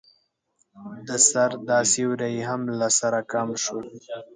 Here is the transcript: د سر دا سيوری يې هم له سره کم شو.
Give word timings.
د 1.07 1.09
سر 1.29 1.51
دا 1.69 1.79
سيوری 1.91 2.29
يې 2.35 2.41
هم 2.49 2.61
له 2.79 2.87
سره 2.99 3.19
کم 3.31 3.47
شو. 3.63 3.77